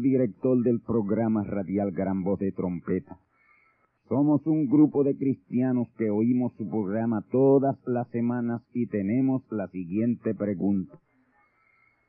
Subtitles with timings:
[0.00, 3.18] Director del programa radial Gran Voz de Trompeta,
[4.08, 9.68] somos un grupo de cristianos que oímos su programa todas las semanas y tenemos la
[9.68, 10.98] siguiente pregunta.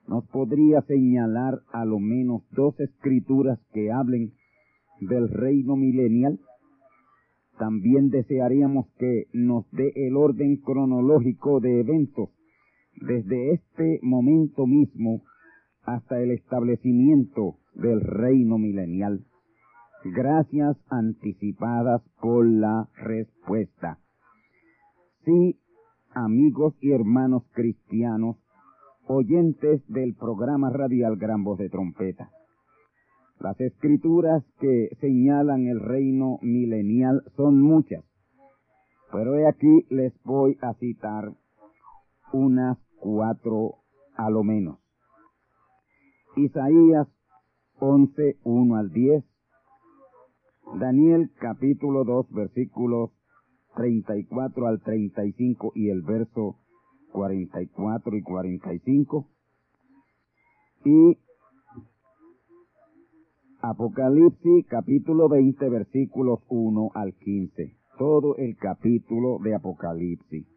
[0.07, 4.33] ¿Nos podría señalar a lo menos dos escrituras que hablen
[4.99, 6.39] del reino milenial?
[7.57, 12.29] También desearíamos que nos dé el orden cronológico de eventos
[13.01, 15.21] desde este momento mismo
[15.83, 19.25] hasta el establecimiento del reino milenial.
[20.03, 23.99] Gracias anticipadas por la respuesta.
[25.23, 25.59] Sí,
[26.13, 28.37] amigos y hermanos cristianos,
[29.07, 32.29] oyentes del programa radial Gran Voz de Trompeta.
[33.39, 38.03] Las escrituras que señalan el reino milenial son muchas,
[39.11, 41.33] pero he aquí les voy a citar
[42.31, 43.75] unas cuatro
[44.15, 44.79] a lo menos.
[46.37, 47.07] Isaías
[47.87, 49.23] 11, 1 al 10,
[50.79, 53.11] Daniel capítulo 2 versículos
[53.75, 56.57] 34 al 35 y el verso
[57.11, 59.27] 44 y 45,
[60.85, 61.17] y
[63.61, 67.77] Apocalipsis capítulo 20 versículos 1 al 15.
[67.99, 70.47] Todo el capítulo de Apocalipsis.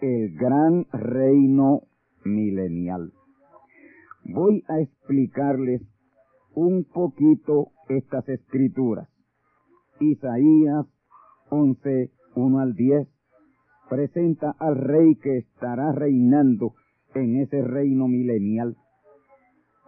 [0.00, 1.82] El gran reino
[2.24, 3.12] milenial.
[4.24, 5.82] Voy a explicarles
[6.56, 9.08] un poquito estas escrituras.
[10.00, 10.86] Isaías
[11.50, 13.08] 11, 1 al 10
[13.88, 16.74] presenta al rey que estará reinando
[17.14, 18.76] en ese reino milenial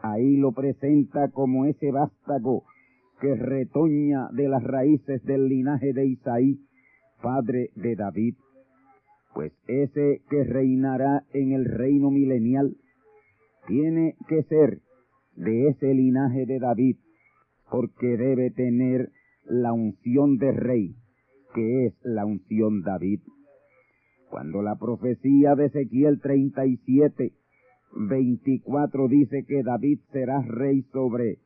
[0.03, 2.65] Ahí lo presenta como ese vástago
[3.21, 6.61] que retoña de las raíces del linaje de Isaí,
[7.21, 8.35] padre de David.
[9.35, 12.77] Pues ese que reinará en el reino milenial
[13.67, 14.81] tiene que ser
[15.39, 16.97] de ese linaje de David,
[17.71, 19.11] porque debe tener
[19.45, 20.97] la unción de rey,
[21.55, 23.21] que es la unción David.
[24.31, 27.33] Cuando la profecía de Ezequiel 37
[27.93, 31.39] 24 dice que David será rey sobre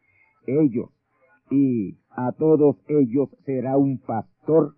[0.47, 0.91] ellos
[1.51, 4.75] y a todos ellos será un pastor.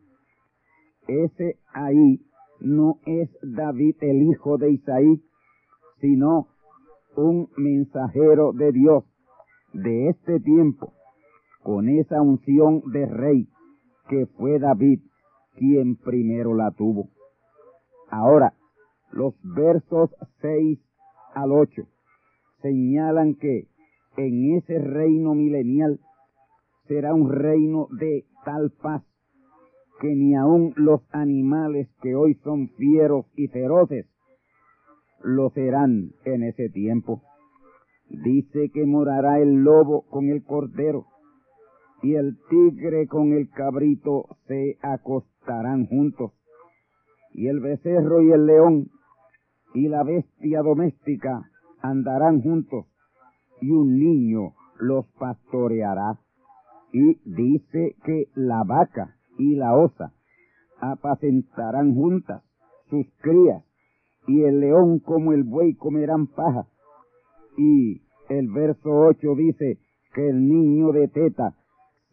[1.06, 2.20] Ese ahí
[2.60, 5.22] no es David el hijo de Isaí,
[6.00, 6.48] sino
[7.16, 9.04] un mensajero de Dios
[9.74, 10.92] de este tiempo,
[11.62, 13.48] con esa unción de rey
[14.08, 15.00] que fue David
[15.56, 17.10] quien primero la tuvo.
[18.10, 18.54] Ahora,
[19.12, 20.10] los versos
[20.40, 20.78] 6
[21.34, 21.82] al 8
[22.62, 23.68] señalan que
[24.16, 26.00] en ese reino milenial
[26.86, 29.02] será un reino de tal paz
[30.00, 34.06] que ni aun los animales que hoy son fieros y feroces
[35.22, 37.22] lo serán en ese tiempo.
[38.22, 41.06] Dice que morará el lobo con el cordero
[42.04, 46.32] y el tigre con el cabrito se acostarán juntos,
[47.32, 48.90] y el becerro y el león
[49.72, 51.50] y la bestia doméstica
[51.80, 52.86] andarán juntos,
[53.60, 56.18] y un niño los pastoreará.
[56.92, 60.12] Y dice que la vaca y la osa
[60.80, 62.42] apacentarán juntas
[62.90, 63.64] sus crías,
[64.28, 66.66] y el león como el buey comerán paja.
[67.56, 69.78] Y el verso 8 dice
[70.14, 71.54] que el niño de teta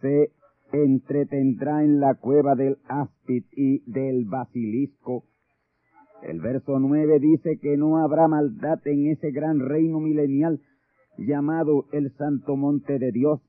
[0.02, 0.32] se
[0.72, 5.24] entretendrá en la cueva del áspid y del basilisco.
[6.24, 10.62] El verso 9 dice que no habrá maldad en ese gran reino milenial
[11.18, 13.42] llamado el Santo Monte de Dios,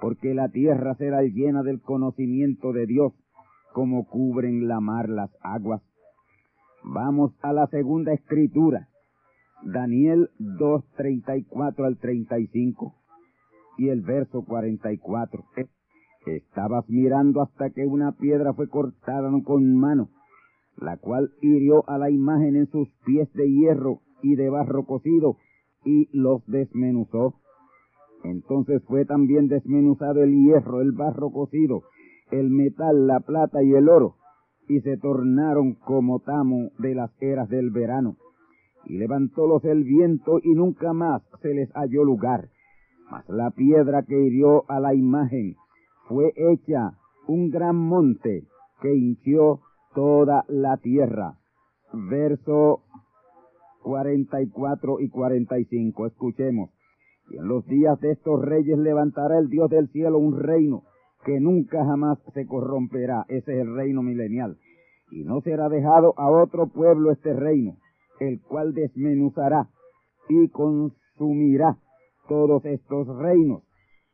[0.00, 3.12] porque la tierra será llena del conocimiento de Dios,
[3.72, 5.82] como cubren la mar las aguas.
[6.82, 8.88] Vamos a la segunda escritura,
[9.62, 12.94] Daniel 2, 34 al 35
[13.78, 15.44] y el verso 44.
[16.26, 20.10] Estabas mirando hasta que una piedra fue cortada con mano,
[20.76, 25.36] la cual hirió a la imagen en sus pies de hierro y de barro cocido,
[25.84, 27.34] y los desmenuzó.
[28.22, 31.82] Entonces fue también desmenuzado el hierro, el barro cocido,
[32.30, 34.16] el metal, la plata y el oro,
[34.66, 38.16] y se tornaron como tamo de las eras del verano.
[38.86, 42.48] Y levantólos el viento y nunca más se les halló lugar.
[43.10, 45.56] Mas la piedra que hirió a la imagen
[46.08, 46.92] fue hecha
[47.26, 48.44] un gran monte
[48.80, 49.60] que hinchió
[49.94, 51.38] toda la tierra.
[51.92, 52.82] Verso
[53.82, 56.06] 44 y 45.
[56.06, 56.70] Escuchemos.
[57.30, 60.82] Y en los días de estos reyes levantará el Dios del cielo un reino
[61.24, 63.24] que nunca jamás se corromperá.
[63.28, 64.58] Ese es el reino milenial.
[65.10, 67.76] Y no será dejado a otro pueblo este reino,
[68.20, 69.68] el cual desmenuzará
[70.28, 71.76] y consumirá
[72.28, 73.62] todos estos reinos,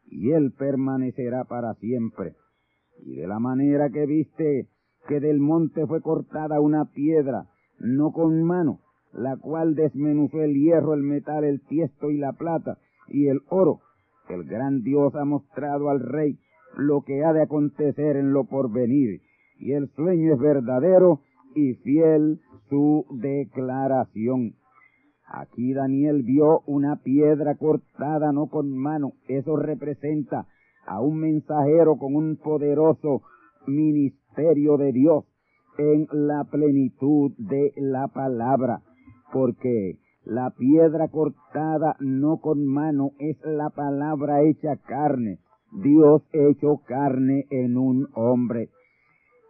[0.06, 2.34] y él permanecerá para siempre.
[3.04, 4.68] Y de la manera que viste
[5.08, 7.46] que del monte fue cortada una piedra,
[7.78, 8.80] no con mano,
[9.12, 13.80] la cual desmenuzó el hierro, el metal, el tiesto y la plata y el oro.
[14.28, 16.38] El gran Dios ha mostrado al rey
[16.76, 19.22] lo que ha de acontecer en lo porvenir,
[19.58, 21.20] y el sueño es verdadero
[21.54, 24.54] y fiel su declaración.
[25.26, 29.12] Aquí Daniel vio una piedra cortada no con mano.
[29.28, 30.46] Eso representa
[30.86, 33.22] a un mensajero con un poderoso
[33.66, 35.24] ministerio de Dios
[35.78, 38.82] en la plenitud de la palabra.
[39.32, 45.38] Porque la piedra cortada no con mano es la palabra hecha carne.
[45.82, 48.70] Dios hecho carne en un hombre.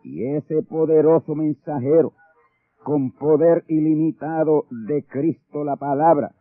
[0.03, 2.13] Y ese poderoso mensajero
[2.83, 6.33] con poder ilimitado de Cristo la palabra,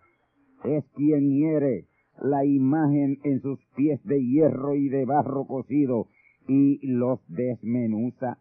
[0.63, 1.85] es quien hiere
[2.21, 6.07] la imagen en sus pies de hierro y de barro cocido
[6.47, 8.38] y los desmenuza.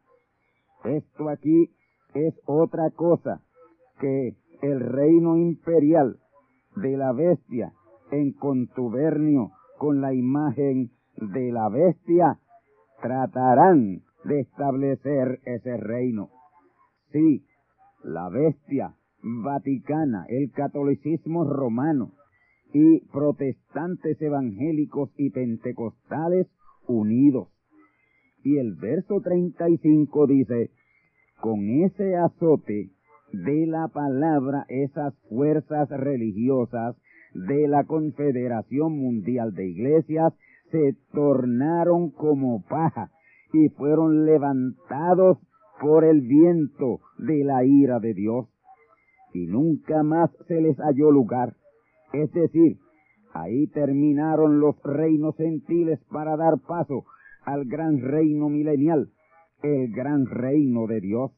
[0.85, 1.71] Esto aquí
[2.15, 3.41] es otra cosa
[4.01, 6.19] que el reino imperial
[6.77, 7.73] de la bestia
[8.11, 12.39] en contubernio con la imagen de la bestia
[13.03, 16.31] tratarán de establecer ese reino.
[17.13, 17.45] Sí,
[18.05, 22.13] la bestia vaticana, el catolicismo romano
[22.73, 26.47] y protestantes evangélicos y pentecostales
[26.87, 27.49] unidos.
[28.45, 30.71] Y el verso 35 dice,
[31.41, 32.91] con ese azote
[33.33, 36.97] de la palabra, esas fuerzas religiosas
[37.35, 40.33] de la Confederación Mundial de Iglesias
[40.71, 43.11] se tornaron como paja
[43.53, 45.39] y fueron levantados
[45.81, 48.47] por el viento de la ira de Dios,
[49.33, 51.55] y nunca más se les halló lugar.
[52.13, 52.79] Es decir,
[53.33, 57.05] ahí terminaron los reinos gentiles para dar paso
[57.45, 59.11] al gran reino milenial,
[59.63, 61.33] el gran reino de Dios.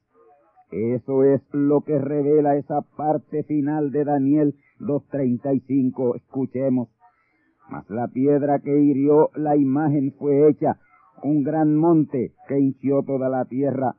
[0.70, 6.16] Eso es lo que revela esa parte final de Daniel 2.35.
[6.16, 6.88] Escuchemos.
[7.68, 10.78] Mas la piedra que hirió la imagen fue hecha
[11.22, 13.94] un gran monte que hinchió toda la tierra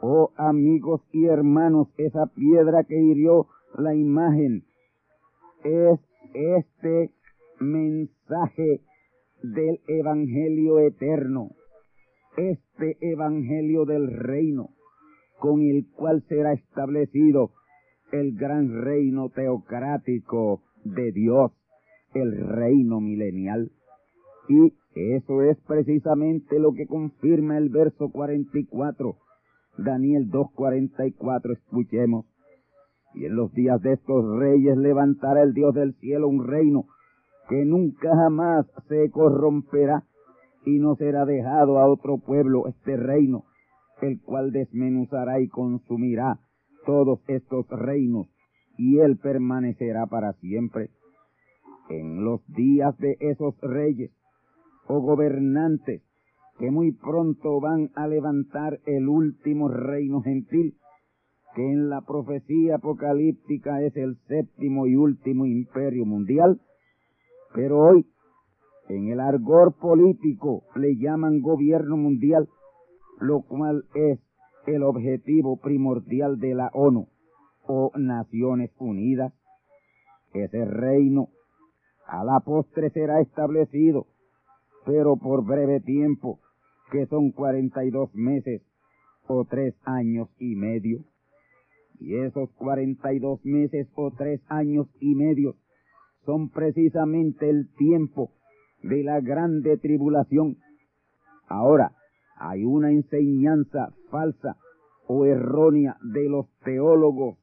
[0.00, 3.46] Oh amigos y hermanos, esa piedra que hirió
[3.78, 4.64] la imagen
[5.64, 5.98] es
[6.34, 7.10] este
[7.60, 8.82] mensaje
[9.42, 11.50] del Evangelio eterno,
[12.36, 14.68] este Evangelio del reino,
[15.38, 17.52] con el cual será establecido
[18.12, 21.52] el gran reino teocrático de Dios,
[22.12, 23.70] el reino milenial.
[24.48, 29.16] Y eso es precisamente lo que confirma el verso 44
[29.78, 32.26] Daniel 2.44, escuchemos.
[33.14, 36.86] Y en los días de estos reyes levantará el Dios del cielo un reino
[37.48, 40.04] que nunca jamás se corromperá,
[40.64, 43.44] y no será dejado a otro pueblo este reino,
[44.02, 46.40] el cual desmenuzará y consumirá
[46.84, 48.26] todos estos reinos,
[48.76, 50.90] y él permanecerá para siempre.
[51.88, 54.10] En los días de esos reyes
[54.88, 56.02] o gobernantes
[56.58, 60.74] que muy pronto van a levantar el último reino gentil,
[61.54, 66.60] que en la profecía apocalíptica es el séptimo y último imperio mundial,
[67.54, 68.06] pero hoy
[68.88, 72.48] en el argor político le llaman gobierno mundial,
[73.18, 74.20] lo cual es
[74.66, 77.08] el objetivo primordial de la ONU
[77.66, 79.32] o Naciones Unidas.
[80.32, 81.28] Ese reino
[82.06, 84.06] a la postre será establecido,
[84.86, 86.38] pero por breve tiempo,
[86.92, 88.62] que son 42 meses
[89.26, 91.00] o tres años y medio.
[91.98, 95.56] Y esos 42 meses o tres años y medio
[96.24, 98.30] son precisamente el tiempo
[98.82, 100.58] de la grande tribulación.
[101.48, 101.92] Ahora,
[102.36, 104.56] hay una enseñanza falsa
[105.08, 107.38] o errónea de los teólogos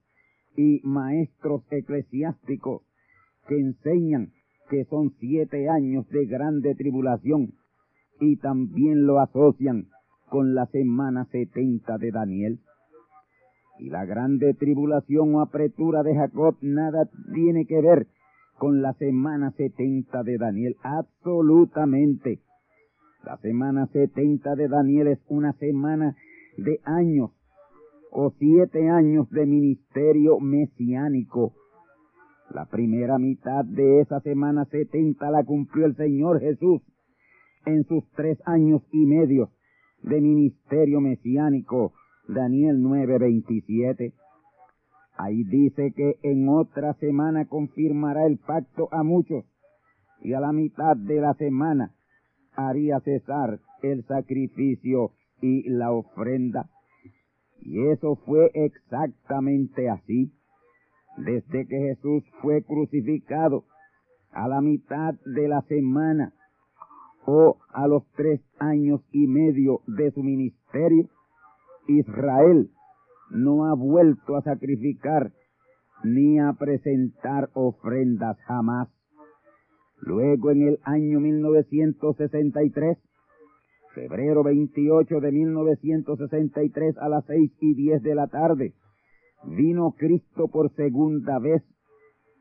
[0.56, 2.84] y maestros eclesiásticos
[3.48, 4.32] que enseñan
[4.74, 7.53] que son siete años de grande tribulación
[8.20, 9.86] y también lo asocian
[10.32, 12.60] con la semana setenta de Daniel.
[13.77, 18.08] Y la grande tribulación o apretura de Jacob nada tiene que ver
[18.58, 22.39] con la semana 70 de Daniel, absolutamente.
[23.24, 26.15] La semana 70 de Daniel es una semana
[26.58, 27.30] de años
[28.10, 31.53] o siete años de ministerio mesiánico.
[32.53, 36.83] La primera mitad de esa semana 70 la cumplió el Señor Jesús
[37.65, 39.50] en sus tres años y medio
[40.03, 41.93] de ministerio mesiánico.
[42.27, 44.13] Daniel 9:27.
[45.17, 49.45] Ahí dice que en otra semana confirmará el pacto a muchos
[50.22, 51.95] y a la mitad de la semana
[52.55, 56.69] haría cesar el sacrificio y la ofrenda.
[57.62, 60.31] Y eso fue exactamente así.
[61.17, 63.65] Desde que Jesús fue crucificado
[64.32, 66.34] a la mitad de la semana
[67.25, 71.08] o a los tres años y medio de su ministerio,
[71.88, 72.70] Israel
[73.29, 75.32] no ha vuelto a sacrificar
[76.03, 78.89] ni a presentar ofrendas jamás.
[80.01, 82.98] Luego en el año 1963,
[83.93, 88.74] febrero 28 de 1963 a las seis y diez de la tarde,
[89.46, 91.64] vino Cristo por segunda vez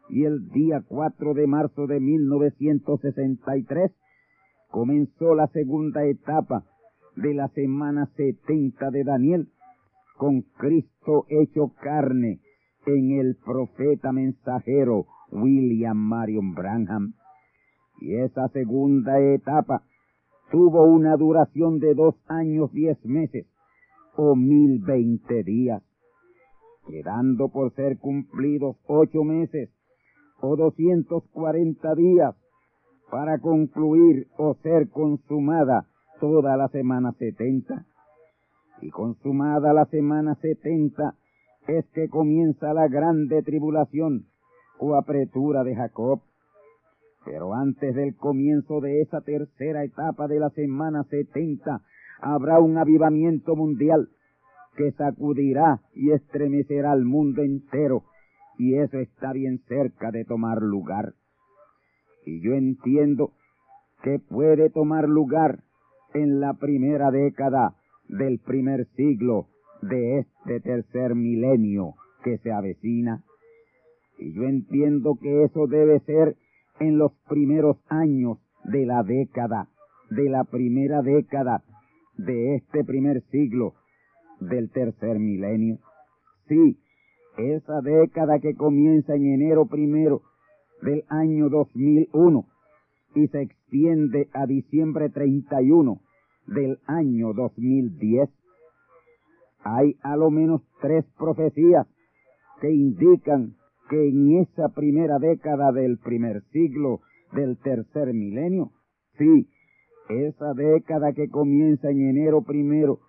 [0.08, 3.92] y el día 4 de marzo de 1963
[4.70, 6.64] comenzó la segunda etapa
[7.16, 9.48] de la semana 70 de Daniel
[10.16, 12.40] con Cristo hecho carne
[12.86, 17.14] en el profeta mensajero William Marion Branham.
[18.00, 19.82] Y esa segunda etapa
[20.50, 23.46] tuvo una duración de dos años diez meses
[24.16, 25.82] o mil veinte días,
[26.88, 29.70] quedando por ser cumplidos ocho meses
[30.40, 32.34] o doscientos cuarenta días
[33.10, 35.86] para concluir o ser consumada
[36.20, 37.86] toda la semana setenta
[38.80, 41.14] y consumada la semana setenta,
[41.68, 44.26] es que comienza la grande tribulación
[44.80, 46.20] o apretura de Jacob.
[47.24, 51.82] Pero antes del comienzo de esa tercera etapa de la semana setenta,
[52.20, 54.08] habrá un avivamiento mundial
[54.76, 58.04] que sacudirá y estremecerá al mundo entero,
[58.58, 61.14] y eso está bien cerca de tomar lugar.
[62.24, 63.32] Y yo entiendo
[64.02, 65.60] que puede tomar lugar
[66.14, 67.74] en la primera década
[68.08, 69.48] del primer siglo
[69.80, 73.24] de este tercer milenio que se avecina.
[74.18, 76.36] Y yo entiendo que eso debe ser
[76.78, 79.68] en los primeros años de la década,
[80.10, 81.62] de la primera década
[82.16, 83.74] de este primer siglo
[84.48, 85.78] del tercer milenio.
[86.48, 86.78] Sí,
[87.38, 90.22] esa década que comienza en enero primero
[90.82, 92.46] del año 2001
[93.14, 96.00] y se extiende a diciembre 31
[96.46, 98.28] del año 2010.
[99.64, 101.86] Hay a lo menos tres profecías
[102.60, 103.54] que indican
[103.88, 107.00] que en esa primera década del primer siglo
[107.32, 108.70] del tercer milenio,
[109.18, 109.48] sí,
[110.08, 113.00] esa década que comienza en enero primero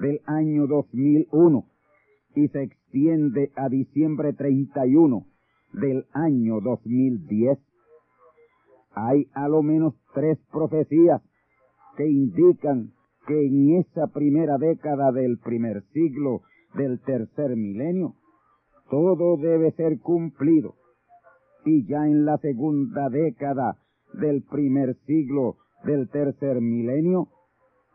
[0.00, 1.64] del año 2001
[2.34, 5.26] y se extiende a diciembre 31
[5.72, 7.58] del año 2010.
[8.94, 11.22] Hay a lo menos tres profecías
[11.96, 12.92] que indican
[13.26, 16.42] que en esa primera década del primer siglo
[16.74, 18.14] del tercer milenio,
[18.90, 20.74] todo debe ser cumplido.
[21.64, 23.76] Y ya en la segunda década
[24.14, 27.28] del primer siglo del tercer milenio,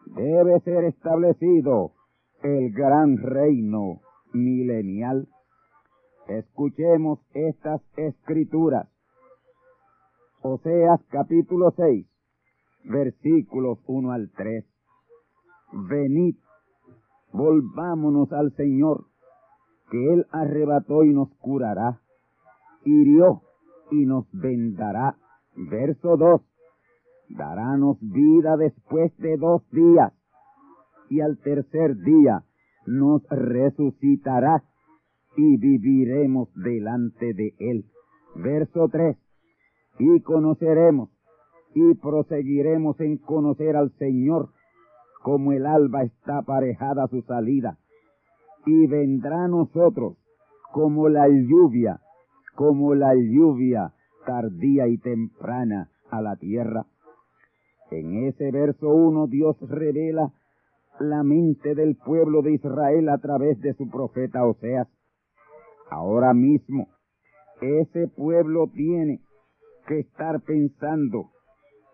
[0.05, 1.91] debe ser establecido
[2.43, 4.01] el gran reino
[4.33, 5.27] milenial.
[6.27, 8.87] Escuchemos estas escrituras.
[10.41, 12.07] Oseas capítulo 6,
[12.83, 14.65] versículos 1 al 3.
[15.89, 16.35] Venid,
[17.31, 19.05] volvámonos al Señor,
[19.89, 21.99] que Él arrebató y nos curará,
[22.83, 23.41] hirió
[23.91, 25.17] y nos vendará.
[25.55, 26.41] Verso 2.
[27.29, 30.13] Darános vida después de dos días,
[31.09, 32.43] y al tercer día
[32.85, 34.63] nos resucitará
[35.37, 37.85] y viviremos delante de Él.
[38.35, 39.17] Verso 3.
[39.99, 41.09] Y conoceremos
[41.73, 44.49] y proseguiremos en conocer al Señor
[45.21, 47.77] como el alba está aparejada a su salida.
[48.65, 50.17] Y vendrá nosotros
[50.71, 51.99] como la lluvia,
[52.55, 53.93] como la lluvia
[54.25, 56.85] tardía y temprana a la tierra.
[57.91, 60.31] En ese verso 1 Dios revela
[60.99, 64.87] la mente del pueblo de Israel a través de su profeta Oseas.
[65.89, 66.87] Ahora mismo,
[67.61, 69.21] ese pueblo tiene
[69.87, 71.29] que estar pensando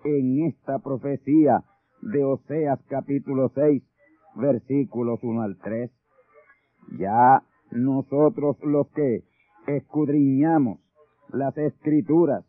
[0.04, 1.64] en esta profecía
[2.02, 3.84] de Oseas capítulo 6,
[4.36, 5.92] versículos 1 al 3.
[6.98, 9.24] Ya nosotros los que
[9.68, 10.80] escudriñamos
[11.30, 12.46] las escrituras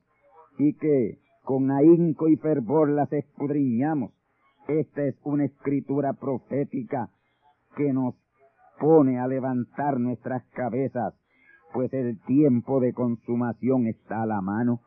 [0.58, 4.12] y que con ahínco y fervor las escudriñamos,
[4.68, 7.10] esta es una escritura profética
[7.76, 8.14] que nos
[8.78, 11.14] pone a levantar nuestras cabezas,
[11.72, 14.80] pues el tiempo de consumación está a la mano.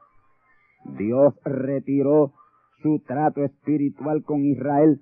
[0.97, 2.33] Dios retiró
[2.81, 5.01] su trato espiritual con Israel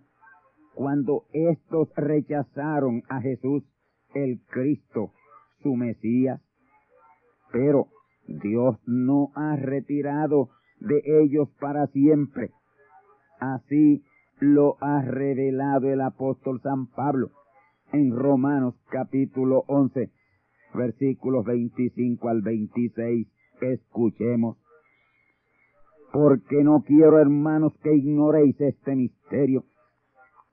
[0.73, 3.63] cuando éstos rechazaron a Jesús,
[4.13, 5.11] el Cristo,
[5.61, 6.41] su Mesías.
[7.51, 7.87] Pero
[8.27, 10.49] Dios no ha retirado
[10.83, 12.51] de ellos para siempre.
[13.39, 14.03] Así
[14.39, 17.31] lo ha revelado el apóstol San Pablo
[17.93, 20.09] en Romanos capítulo 11,
[20.73, 23.27] versículos 25 al 26.
[23.61, 24.57] Escuchemos.
[26.11, 29.63] Porque no quiero, hermanos, que ignoréis este misterio,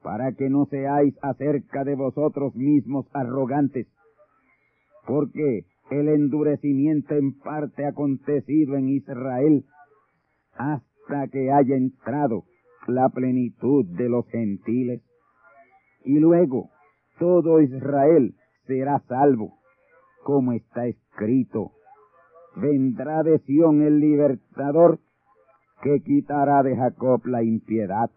[0.02, 3.86] para que no seáis acerca de vosotros mismos arrogantes,
[5.06, 9.64] porque el endurecimiento en parte acontecido en Israel
[10.60, 12.44] hasta que haya entrado
[12.86, 15.02] la plenitud de los gentiles.
[16.04, 16.70] Y luego
[17.18, 18.34] todo Israel
[18.66, 19.54] será salvo,
[20.22, 21.72] como está escrito.
[22.56, 24.98] Vendrá de Sión el libertador
[25.82, 28.10] que quitará de Jacob la impiedad.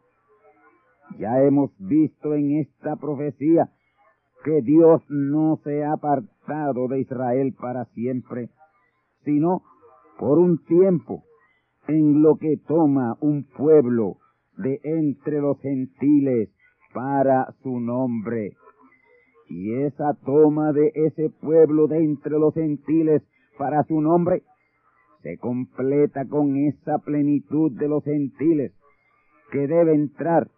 [1.17, 3.69] Ya hemos visto en esta profecía
[4.43, 8.49] que Dios no se ha apartado de Israel para siempre,
[9.23, 9.62] sino
[10.19, 11.23] por un tiempo
[11.87, 14.17] en lo que toma un pueblo
[14.57, 16.49] de entre los gentiles
[16.93, 18.53] para su nombre.
[19.49, 23.21] Y esa toma de ese pueblo de entre los gentiles
[23.57, 24.43] para su nombre
[25.23, 28.73] se completa con esa plenitud de los gentiles
[29.51, 30.49] que debe entrar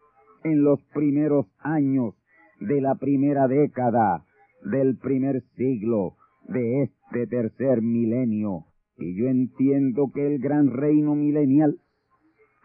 [0.43, 2.15] en los primeros años
[2.59, 4.25] de la primera década
[4.63, 6.15] del primer siglo
[6.47, 8.65] de este tercer milenio.
[8.97, 11.79] Y yo entiendo que el gran reino milenial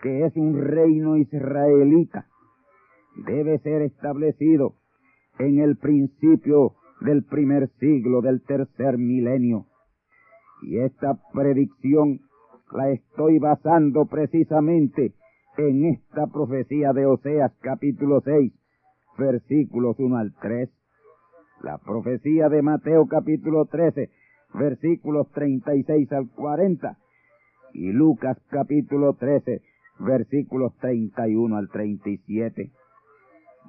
[0.02, 2.26] que es un reino israelita,
[3.26, 4.74] debe ser establecido
[5.38, 9.66] en el principio del primer siglo del tercer milenio.
[10.62, 12.20] Y esta predicción
[12.72, 15.14] la estoy basando precisamente
[15.56, 18.52] en esta profecía de Oseas capítulo 6,
[19.18, 20.70] versículos 1 al 3.
[21.62, 24.10] La profecía de Mateo capítulo 13,
[24.54, 26.96] versículos 36 al 40.
[27.72, 29.62] Y Lucas capítulo 13,
[30.00, 32.70] versículos 31 al 37.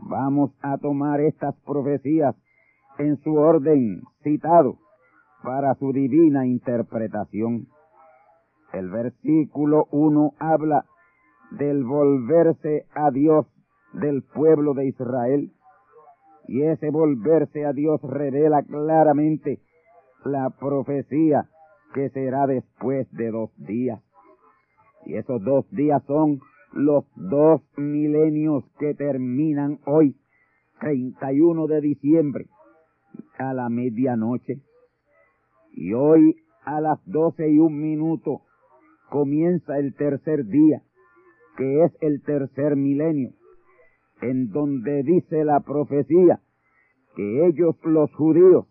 [0.03, 2.35] Vamos a tomar estas profecías
[2.97, 4.77] en su orden citado
[5.43, 7.67] para su divina interpretación.
[8.73, 10.85] El versículo 1 habla
[11.51, 13.45] del volverse a Dios
[13.93, 15.51] del pueblo de Israel
[16.47, 19.59] y ese volverse a Dios revela claramente
[20.25, 21.49] la profecía
[21.93, 24.01] que será después de dos días.
[25.05, 26.39] Y esos dos días son
[26.73, 30.15] los dos milenios que terminan hoy,
[30.79, 32.45] 31 de diciembre,
[33.37, 34.61] a la medianoche.
[35.73, 38.41] Y hoy a las doce y un minuto
[39.09, 40.83] comienza el tercer día,
[41.57, 43.31] que es el tercer milenio,
[44.21, 46.39] en donde dice la profecía
[47.15, 48.70] que ellos los judíos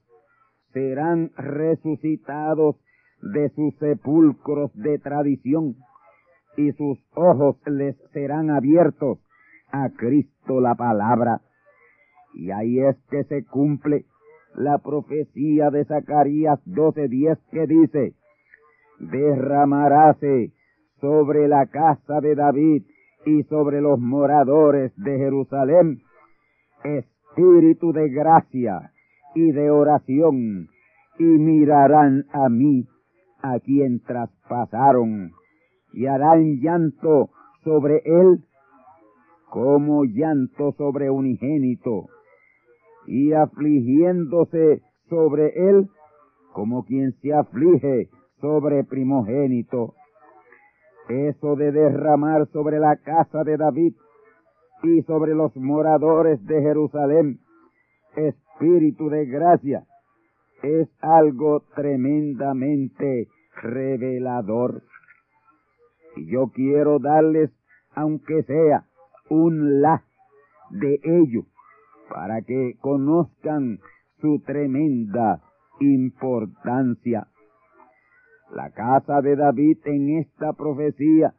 [0.72, 2.76] serán resucitados
[3.22, 5.76] de sus sepulcros de tradición
[6.56, 9.18] y sus ojos les serán abiertos
[9.70, 11.40] a Cristo la palabra.
[12.34, 14.04] Y ahí es que se cumple
[14.54, 18.14] la profecía de Zacarías 12:10 que dice,
[18.98, 20.52] derramaráse
[21.00, 22.84] sobre la casa de David
[23.24, 26.02] y sobre los moradores de Jerusalén
[26.84, 28.92] espíritu de gracia
[29.34, 30.68] y de oración
[31.18, 32.86] y mirarán a mí
[33.42, 35.32] a quien traspasaron
[35.92, 37.30] y harán llanto
[37.64, 38.44] sobre él
[39.48, 42.06] como llanto sobre unigénito
[43.06, 45.88] y afligiéndose sobre él
[46.52, 48.08] como quien se aflige
[48.40, 49.94] sobre primogénito.
[51.08, 53.94] Eso de derramar sobre la casa de David
[54.82, 57.40] y sobre los moradores de Jerusalén
[58.60, 59.84] espíritu de gracia
[60.62, 63.28] es algo tremendamente
[63.62, 64.82] revelador.
[66.16, 67.50] Y yo quiero darles,
[67.94, 68.84] aunque sea
[69.30, 70.02] un la
[70.70, 71.44] de ello,
[72.10, 73.78] para que conozcan
[74.20, 75.40] su tremenda
[75.80, 77.28] importancia.
[78.54, 81.32] La casa de David en esta profecía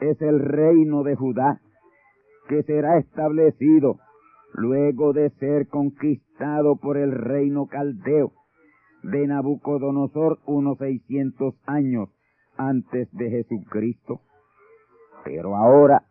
[0.00, 1.60] es el reino de Judá,
[2.48, 4.00] que será establecido
[4.52, 8.32] luego de ser conquistado por el reino caldeo
[9.02, 12.08] de Nabucodonosor unos seiscientos años
[12.56, 14.20] antes de Jesucristo.
[15.24, 16.04] Pero ahora,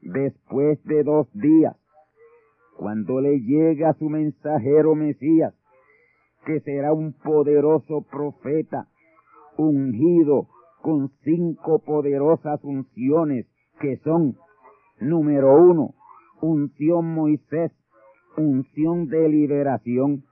[0.00, 1.76] después de dos días,
[2.76, 5.54] cuando le llega su mensajero Mesías,
[6.44, 8.88] que será un poderoso profeta,
[9.56, 10.48] ungido
[10.80, 13.46] con cinco poderosas unciones
[13.80, 14.36] que son,
[14.98, 15.94] número uno,
[16.40, 17.70] unción Moisés,
[18.36, 20.24] unción de liberación.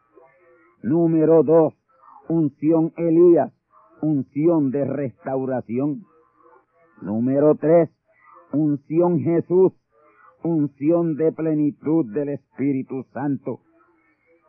[0.82, 1.74] Número dos,
[2.28, 3.52] unción Elías,
[4.00, 6.04] unción de restauración.
[7.02, 7.90] Número tres,
[8.52, 9.72] unción Jesús,
[10.42, 13.60] unción de plenitud del Espíritu Santo.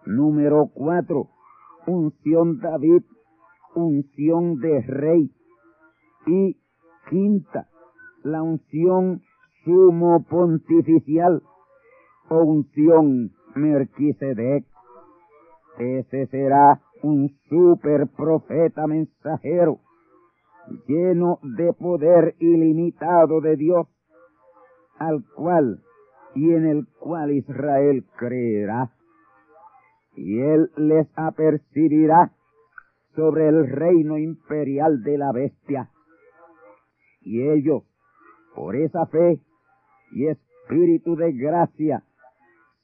[0.05, 1.29] Número cuatro,
[1.85, 3.03] unción David,
[3.75, 5.31] unción de rey.
[6.27, 6.57] Y
[7.09, 7.67] quinta,
[8.23, 9.21] la unción
[9.63, 11.41] sumo pontificial
[12.29, 14.65] o unción Merquisedec.
[15.77, 19.79] Ese será un super profeta mensajero,
[20.87, 23.87] lleno de poder ilimitado de Dios,
[24.99, 25.81] al cual
[26.35, 28.91] y en el cual Israel creerá.
[30.15, 32.31] Y él les apercibirá
[33.15, 35.89] sobre el reino imperial de la bestia.
[37.21, 37.83] Y ellos,
[38.55, 39.39] por esa fe
[40.11, 42.03] y espíritu de gracia,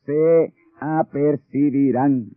[0.06, 2.32] se apercibirán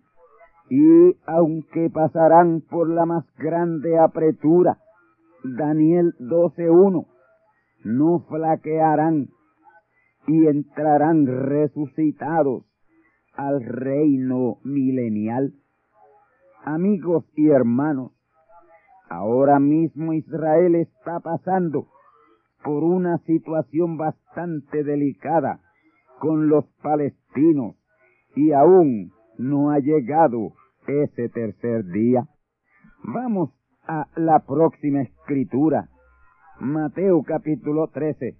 [0.71, 4.79] y aunque pasarán por la más grande apretura,
[5.43, 7.07] Daniel 12.1,
[7.85, 9.31] no flaquearán
[10.29, 12.65] y entrarán resucitados
[13.35, 15.55] al reino milenial.
[16.65, 18.13] Amigos y hermanos,
[19.09, 21.89] ahora mismo Israel está pasando
[22.63, 25.61] por una situación bastante delicada
[26.21, 27.80] con los palestinos
[28.35, 30.53] y aún no ha llegado
[30.87, 32.27] ese tercer día.
[33.03, 33.51] Vamos
[33.87, 35.89] a la próxima escritura.
[36.61, 38.37] Mateo capítulo 13,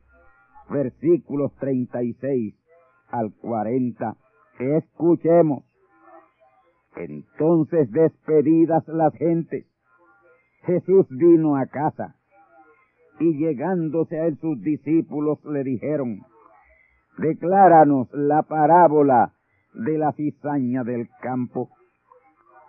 [0.71, 2.55] versículos 36
[3.09, 4.17] al 40.
[4.59, 5.65] Escuchemos.
[6.97, 9.65] Entonces despedidas las gentes,
[10.65, 12.17] Jesús vino a casa
[13.21, 16.23] y llegándose a sus discípulos le dijeron,
[17.19, 19.33] decláranos la parábola
[19.75, 21.71] de la cizaña del campo.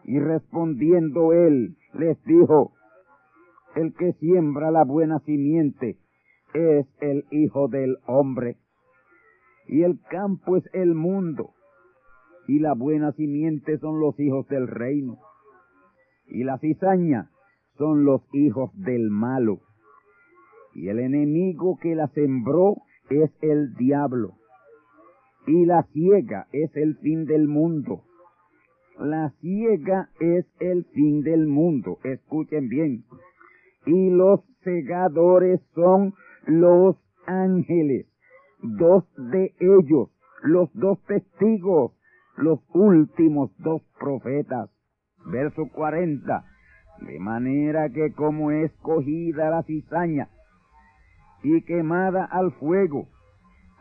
[0.04, 2.74] Y respondiendo él, les dijo,
[3.76, 5.98] el que siembra la buena simiente
[6.54, 8.58] es el Hijo del Hombre,
[9.68, 11.52] y el campo es el mundo,
[12.48, 15.20] y la buena simiente son los hijos del reino,
[16.28, 17.30] y la cizaña
[17.78, 19.60] son los hijos del malo,
[20.74, 22.78] y el enemigo que la sembró
[23.10, 24.41] es el diablo
[25.48, 28.04] y la ciega es el fin del mundo.
[29.00, 31.98] La ciega es el fin del mundo.
[32.04, 33.04] Escuchen bien.
[33.86, 36.14] Y los segadores son
[36.46, 38.06] los ángeles.
[38.62, 40.10] Dos de ellos,
[40.44, 41.94] los dos testigos,
[42.38, 44.70] los últimos dos profetas.
[45.26, 46.46] Verso 40.
[47.02, 50.30] De manera que como es cogida la cizaña
[51.44, 53.08] y quemada al fuego,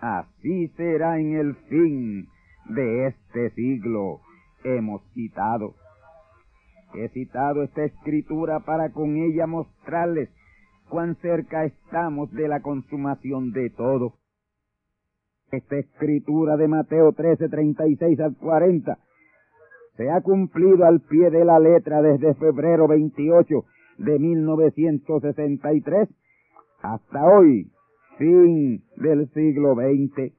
[0.01, 2.27] Así será en el fin
[2.67, 4.21] de este siglo.
[4.65, 5.75] Hemos citado.
[6.95, 10.31] He citado esta escritura para con ella mostrarles
[10.89, 14.15] cuán cerca estamos de la consumación de todo.
[15.53, 18.99] Esta escritura de Mateo 13, 36 al 40
[19.97, 23.65] se ha cumplido al pie de la letra desde febrero 28
[23.99, 26.09] de 1963
[26.83, 27.71] hasta hoy,
[28.21, 30.35] fin del siglo XX.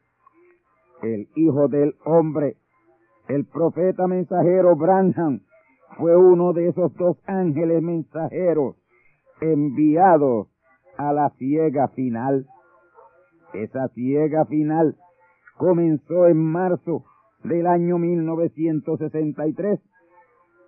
[1.01, 2.57] El Hijo del Hombre,
[3.27, 5.41] el profeta mensajero Branham,
[5.97, 8.75] fue uno de esos dos ángeles mensajeros
[9.41, 10.47] enviados
[10.95, 12.45] a la ciega final.
[13.55, 14.95] Esa ciega final
[15.57, 17.03] comenzó en marzo
[17.43, 19.79] del año 1963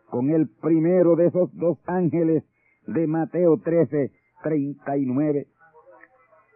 [0.10, 2.44] con el primero de esos dos ángeles
[2.88, 5.48] de Mateo 13, 39.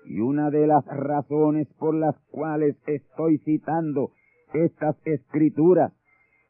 [0.10, 4.12] Y una de las razones por las cuales estoy citando
[4.54, 5.91] estas escrituras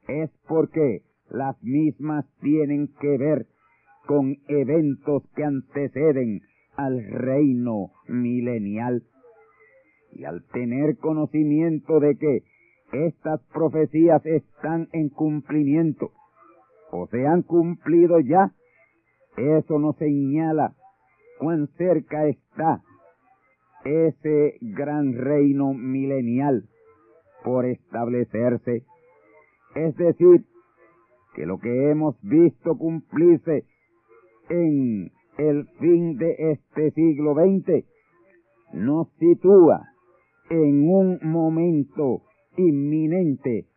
[0.07, 3.47] es porque las mismas tienen que ver
[4.05, 6.41] con eventos que anteceden
[6.75, 9.03] al reino milenial.
[10.13, 12.43] Y al tener conocimiento de que
[12.93, 16.11] estas profecías están en cumplimiento
[16.91, 18.51] o se han cumplido ya,
[19.35, 20.73] eso nos señala
[21.39, 22.81] cuán cerca está
[23.87, 26.63] ese gran reino milenial
[27.43, 28.83] por establecerse.
[29.75, 30.45] Es decir,
[31.35, 33.65] que lo que hemos visto cumplirse
[34.49, 37.85] en el fin de este siglo XX
[38.73, 39.81] nos sitúa
[40.49, 42.23] en un momento
[42.57, 43.67] inminente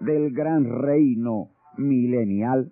[0.00, 2.70] del gran reino milenial.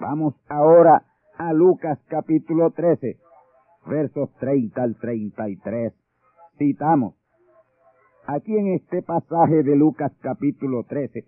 [0.00, 1.02] Vamos ahora
[1.36, 3.16] a Lucas capítulo 13,
[3.86, 5.92] versos 30 al 33.
[6.58, 7.14] Citamos.
[8.26, 11.24] Aquí en este pasaje de Lucas capítulo 13,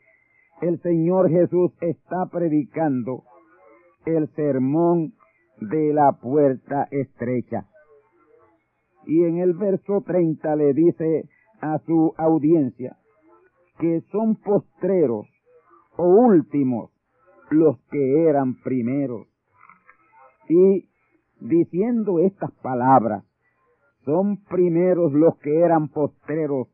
[0.62, 3.25] el Señor Jesús está predicando
[4.07, 5.12] el sermón
[5.61, 7.66] de la puerta estrecha.
[9.05, 11.29] Y en el verso 30 le dice
[11.61, 12.97] a su audiencia
[13.79, 15.27] que son postreros
[15.97, 16.90] o últimos
[17.51, 19.27] los que eran primeros.
[20.49, 20.88] Y
[21.40, 23.25] diciendo estas palabras,
[24.05, 26.68] son primeros los que eran postreros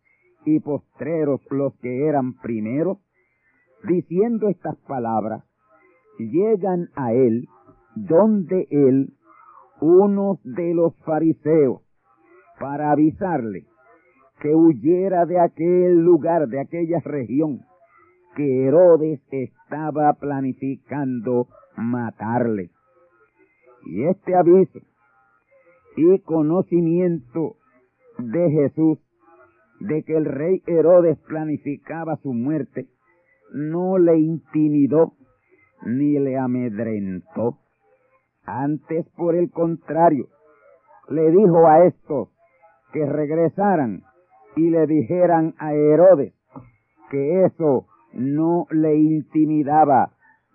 [0.45, 2.99] y postreros los que eran primeros.
[3.85, 5.45] Diciendo estas palabras,
[6.19, 7.49] llegan a él,
[7.95, 9.15] donde él,
[9.81, 11.83] unos de los fariseos,
[12.61, 13.67] para avisarle
[14.41, 17.61] que huyera de aquel lugar, de aquella región,
[18.37, 22.71] que Herodes estaba planificando matarle.
[23.85, 24.81] Y este aviso
[25.97, 27.57] y conocimiento
[28.19, 28.99] de Jesús
[29.81, 32.87] de que el rey Herodes planificaba su muerte
[33.53, 35.13] no le intimidó
[35.85, 37.59] ni le amedrentó.
[38.45, 40.29] Antes, por el contrario,
[41.09, 42.29] le dijo a estos
[42.93, 44.03] que regresaran
[44.57, 46.35] y le dijeran a Herodes
[47.11, 50.13] que eso no le intimidaba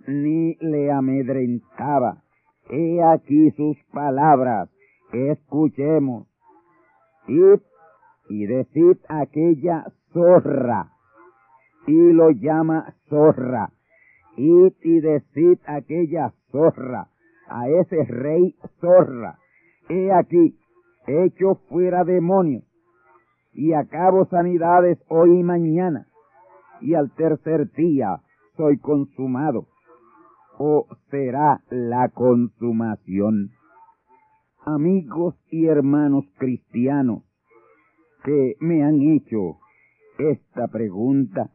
[0.08, 2.24] ni le amedrentaba.
[2.70, 4.70] He aquí sus palabras,
[5.14, 6.28] escuchemos.
[7.28, 7.62] Id
[8.30, 10.92] y decid aquella zorra,
[11.86, 13.70] y lo llama zorra.
[14.36, 17.08] Id y decid aquella zorra,
[17.48, 19.40] a ese rey zorra.
[19.88, 20.60] He aquí,
[21.08, 22.64] hecho fuera demonios,
[23.54, 26.08] y acabo sanidades hoy y mañana,
[26.82, 28.20] y al tercer día
[28.58, 29.68] soy consumado
[30.58, 33.52] o será la consumación.
[34.66, 37.24] Amigos y hermanos cristianos
[38.24, 39.60] que me han hecho
[40.18, 41.52] esta pregunta,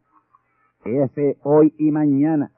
[0.84, 2.52] ese hoy y mañana,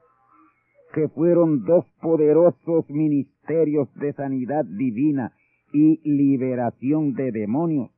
[0.92, 5.32] que fueron dos poderosos ministerios de sanidad divina
[5.72, 7.90] y liberación de demonios,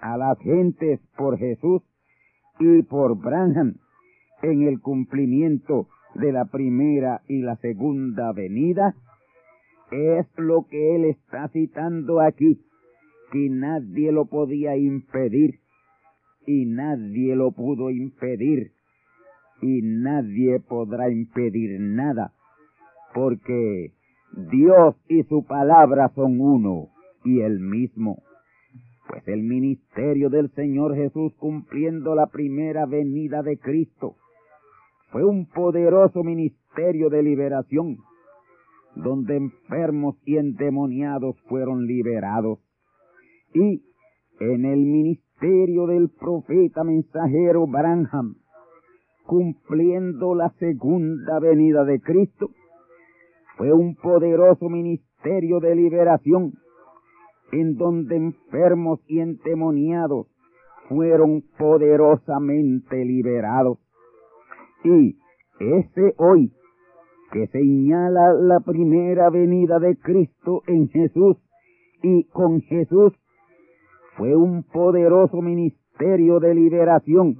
[0.00, 1.82] a las gentes por Jesús
[2.58, 3.74] y por Branham
[4.42, 8.94] en el cumplimiento de la primera y la segunda venida,
[9.90, 12.60] es lo que él está citando aquí,
[13.32, 15.60] que nadie lo podía impedir
[16.46, 18.72] y nadie lo pudo impedir
[19.62, 22.32] y nadie podrá impedir nada,
[23.14, 23.92] porque
[24.50, 26.88] Dios y su palabra son uno
[27.24, 28.22] y el mismo.
[29.08, 34.14] Pues el ministerio del Señor Jesús cumpliendo la primera venida de Cristo
[35.10, 37.98] fue un poderoso ministerio de liberación,
[38.94, 42.58] donde enfermos y endemoniados fueron liberados.
[43.54, 43.82] Y
[44.38, 48.36] en el ministerio del profeta mensajero Branham,
[49.26, 52.50] cumpliendo la segunda venida de Cristo,
[53.56, 56.52] fue un poderoso ministerio de liberación,
[57.52, 60.28] en donde enfermos y endemoniados
[60.88, 63.78] fueron poderosamente liberados.
[64.84, 65.16] Y
[65.58, 66.52] ese hoy
[67.32, 71.36] que señala la primera venida de Cristo en Jesús
[72.02, 73.12] y con Jesús
[74.16, 77.38] fue un poderoso ministerio de liberación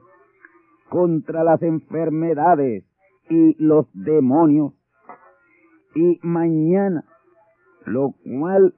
[0.89, 2.85] contra las enfermedades
[3.29, 4.75] y los demonios.
[5.95, 7.05] Y mañana,
[7.87, 8.75] lo cual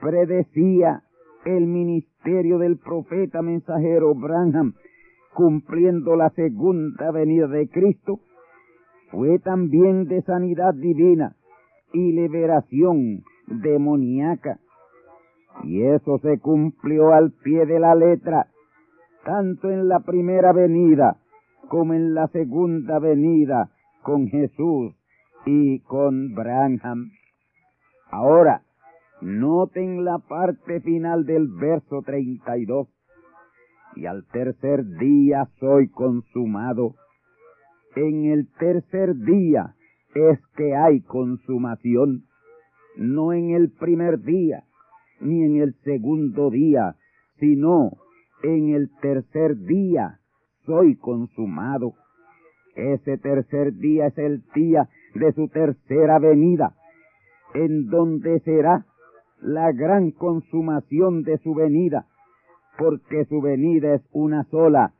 [0.00, 1.02] predecía
[1.44, 4.74] el ministerio del profeta mensajero Branham,
[5.34, 8.20] cumpliendo la segunda venida de Cristo,
[9.10, 11.36] fue también de sanidad divina
[11.92, 14.58] y liberación demoníaca.
[15.64, 18.46] Y eso se cumplió al pie de la letra,
[19.24, 21.18] tanto en la primera venida
[21.68, 23.70] como en la segunda venida
[24.02, 24.94] con Jesús
[25.46, 27.10] y con Branham.
[28.10, 28.62] Ahora,
[29.20, 32.88] noten la parte final del verso 32.
[33.96, 36.94] Y al tercer día soy consumado.
[37.94, 39.74] En el tercer día
[40.14, 42.24] es que hay consumación,
[42.96, 44.64] no en el primer día,
[45.20, 46.96] ni en el segundo día,
[47.38, 47.92] sino
[48.42, 50.18] en el tercer día
[50.64, 51.94] soy consumado.
[52.74, 56.74] Ese tercer día es el día de su tercera venida,
[57.54, 58.86] en donde será
[59.40, 62.06] la gran consumación de su venida,
[62.78, 64.92] porque su venida es una sola,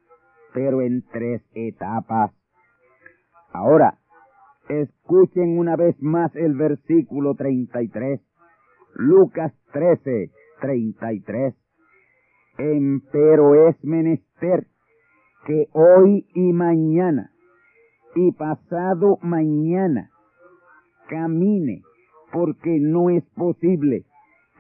[0.52, 2.32] pero en tres etapas.
[3.52, 3.98] Ahora,
[4.68, 8.20] escuchen una vez más el versículo 33.
[8.94, 10.30] Lucas 13,
[10.60, 11.54] 33.
[12.58, 14.66] Empero es menester
[15.46, 17.32] que hoy y mañana
[18.14, 20.10] y pasado mañana
[21.08, 21.82] camine,
[22.32, 24.04] porque no es posible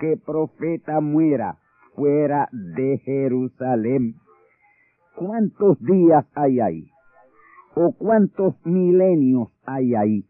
[0.00, 1.58] que profeta muera
[1.94, 4.16] fuera de Jerusalén.
[5.16, 6.92] ¿Cuántos días hay ahí?
[7.74, 10.24] o cuántos milenios hay ahí.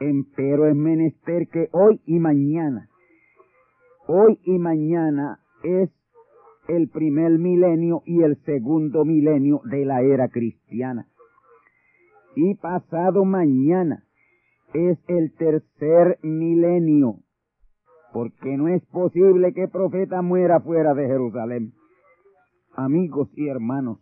[0.00, 2.88] Empero es menester que hoy y mañana,
[4.06, 5.90] hoy y mañana es
[6.68, 11.06] el primer milenio y el segundo milenio de la era cristiana.
[12.34, 14.04] Y pasado mañana
[14.72, 17.16] es el tercer milenio,
[18.12, 21.72] porque no es posible que profeta muera fuera de Jerusalén.
[22.74, 23.98] Amigos y hermanos,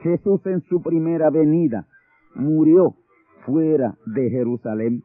[0.00, 1.86] Jesús en su primera venida
[2.34, 2.94] murió
[3.44, 5.02] fuera de Jerusalén.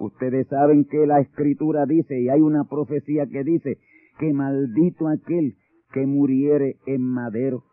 [0.00, 3.78] Ustedes saben que la escritura dice, y hay una profecía que dice,
[4.18, 5.56] que maldito aquel
[5.92, 7.64] que muriere en madero.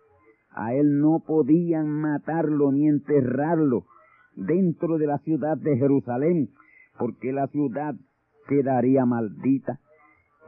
[0.51, 3.85] A él no podían matarlo ni enterrarlo
[4.35, 6.49] dentro de la ciudad de Jerusalén,
[6.97, 7.95] porque la ciudad
[8.47, 9.79] quedaría maldita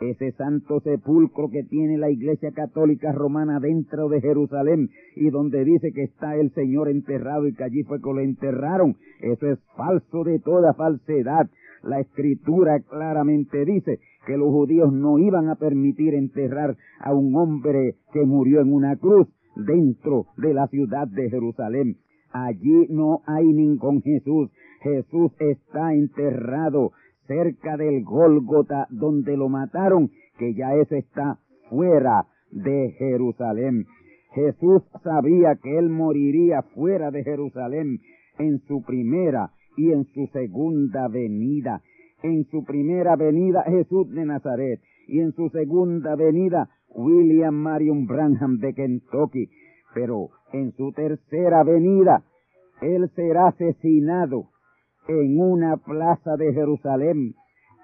[0.02, 5.92] ese santo sepulcro que tiene la Iglesia Católica Romana dentro de Jerusalén y donde dice
[5.92, 8.96] que está el Señor enterrado y que allí fue que lo enterraron.
[9.22, 11.50] Eso es falso de toda falsedad.
[11.84, 17.96] La Escritura claramente dice que los judíos no iban a permitir enterrar a un hombre
[18.14, 21.98] que murió en una cruz dentro de la ciudad de Jerusalén.
[22.32, 24.52] Allí no hay ningún Jesús.
[24.82, 26.92] Jesús está enterrado
[27.28, 33.86] cerca del Gólgota donde lo mataron, que ya eso está fuera de Jerusalén.
[34.34, 38.00] Jesús sabía que él moriría fuera de Jerusalén
[38.38, 41.82] en su primera y en su segunda venida.
[42.24, 48.58] En su primera venida Jesús de Nazaret y en su segunda venida William Marion Branham
[48.58, 49.50] de Kentucky.
[49.94, 52.24] Pero en su tercera venida
[52.82, 54.50] él será asesinado
[55.08, 57.36] en una plaza de Jerusalén,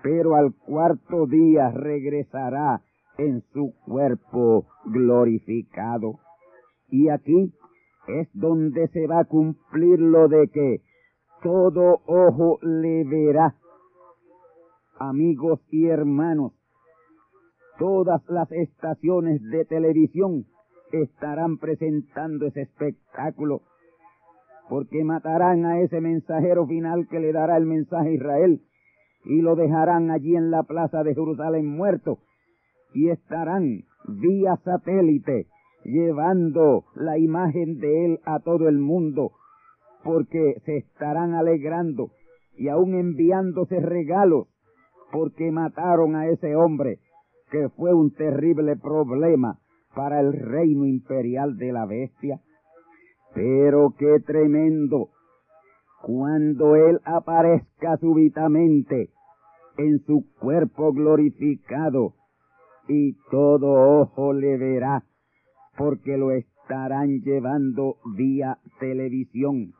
[0.01, 2.81] pero al cuarto día regresará
[3.17, 6.19] en su cuerpo glorificado.
[6.89, 7.53] Y aquí
[8.07, 10.81] es donde se va a cumplir lo de que
[11.41, 13.55] todo ojo le verá.
[14.99, 16.53] Amigos y hermanos,
[17.79, 20.45] todas las estaciones de televisión
[20.91, 23.61] estarán presentando ese espectáculo
[24.69, 28.61] porque matarán a ese mensajero final que le dará el mensaje a Israel
[29.25, 32.19] y lo dejarán allí en la plaza de Jerusalén muerto
[32.93, 35.47] y estarán vía satélite
[35.83, 39.31] llevando la imagen de él a todo el mundo
[40.03, 42.11] porque se estarán alegrando
[42.57, 44.47] y aún enviándose regalos
[45.11, 46.99] porque mataron a ese hombre
[47.51, 49.59] que fue un terrible problema
[49.95, 52.41] para el reino imperial de la bestia.
[53.33, 55.09] Pero qué tremendo
[56.03, 59.09] cuando Él aparezca súbitamente
[59.77, 62.13] en su cuerpo glorificado
[62.87, 65.03] y todo ojo le verá,
[65.77, 69.73] porque lo estarán llevando vía televisión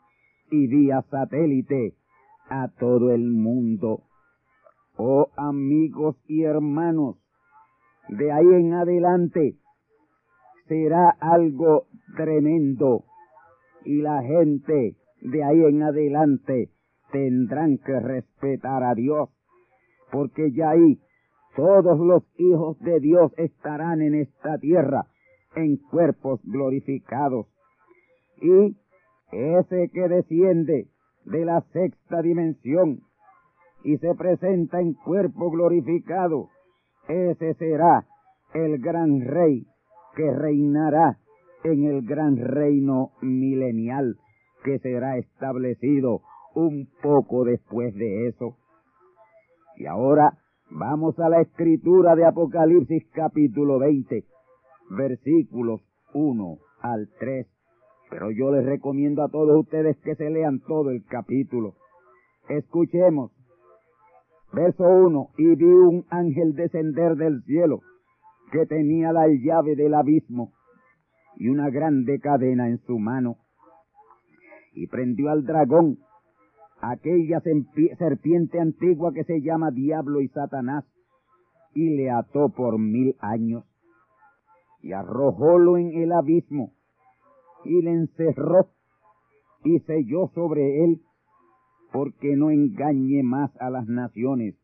[0.50, 1.96] y vía satélite
[2.50, 4.04] a todo el mundo.
[4.96, 7.18] Oh amigos y hermanos,
[8.10, 9.56] de ahí en adelante
[10.68, 13.04] será algo tremendo
[13.86, 16.70] y la gente de ahí en adelante
[17.12, 19.30] tendrán que respetar a Dios,
[20.12, 21.00] porque ya ahí
[21.56, 25.06] todos los hijos de Dios estarán en esta tierra
[25.56, 27.48] en cuerpos glorificados.
[28.42, 28.76] Y
[29.32, 30.88] ese que desciende
[31.26, 33.02] de la sexta dimensión
[33.84, 36.50] y se presenta en cuerpo glorificado,
[37.08, 38.06] ese será
[38.54, 39.66] el gran rey
[40.16, 41.18] que reinará
[41.64, 44.18] en el gran reino milenial
[44.64, 46.22] que será establecido
[46.56, 48.58] un poco después de eso.
[49.78, 50.38] Y ahora
[50.70, 54.24] vamos a la escritura de Apocalipsis capítulo 20,
[54.92, 55.82] versículos
[56.14, 57.48] 1 al 3.
[58.10, 61.74] Pero yo les recomiendo a todos ustedes que se lean todo el capítulo.
[62.50, 63.32] Escuchemos.
[64.52, 65.30] Verso 1.
[65.38, 67.80] Y vi un ángel descender del cielo
[68.52, 70.52] que tenía la llave del abismo
[71.36, 73.38] y una grande cadena en su mano.
[74.74, 76.00] Y prendió al dragón,
[76.82, 77.42] aquella
[77.98, 80.86] serpiente antigua que se llama Diablo y Satanás,
[81.74, 83.64] y le ató por mil años,
[84.82, 86.74] y arrojólo en el abismo,
[87.66, 88.68] y le encerró,
[89.64, 91.02] y selló sobre él,
[91.92, 94.56] porque no engañe más a las naciones,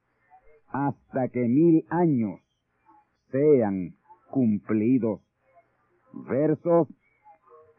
[0.68, 2.42] hasta que mil años
[3.32, 3.96] sean
[4.30, 5.22] cumplidos.
[6.14, 6.88] Versos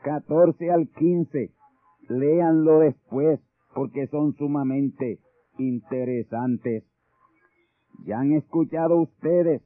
[0.03, 1.51] 14 al 15.
[2.09, 3.41] Léanlo después
[3.75, 5.19] porque son sumamente
[5.59, 6.85] interesantes.
[8.05, 9.63] Ya han escuchado ustedes